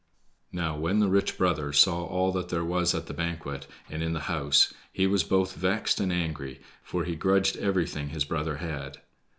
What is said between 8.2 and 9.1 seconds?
brother had.